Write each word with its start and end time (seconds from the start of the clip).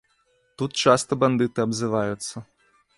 Тут 0.61 0.71
часта 0.87 1.19
бандыты 1.27 1.59
абзываюцца. 1.67 2.35